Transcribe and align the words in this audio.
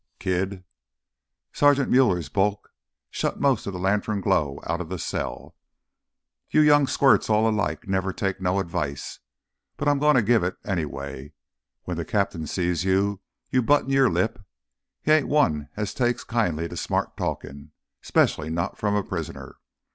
"Kid!" 0.17 0.63
Sergeant 1.53 1.91
Muller's 1.91 2.27
bulk 2.27 2.69
shut 3.11 3.39
most 3.39 3.67
of 3.67 3.73
the 3.73 3.77
lantern 3.77 4.19
glow 4.19 4.59
out 4.65 4.81
of 4.81 4.89
the 4.89 4.97
cell. 4.97 5.55
"You 6.49 6.61
young 6.61 6.87
squirts're 6.87 7.29
all 7.31 7.47
alike—never 7.47 8.11
take 8.11 8.41
no 8.41 8.57
advice. 8.59 9.19
But 9.77 9.87
I'm 9.87 9.99
gonna 9.99 10.23
give 10.23 10.43
it, 10.43 10.57
anyway. 10.65 11.33
When 11.83 11.97
th' 12.03 12.07
cap'n 12.07 12.47
sees 12.47 12.83
you, 12.83 13.19
you 13.51 13.61
button 13.61 13.91
your 13.91 14.09
lip! 14.09 14.41
He 15.03 15.11
ain't 15.11 15.27
one 15.27 15.69
as 15.77 15.93
takes 15.93 16.23
kindly 16.23 16.63
to 16.63 16.69
no 16.69 16.75
smart 16.77 17.15
talkin', 17.15 17.71
'specially 18.01 18.49
not 18.49 18.79
from 18.79 18.95
a 18.95 19.03
prisoner. 19.03 19.57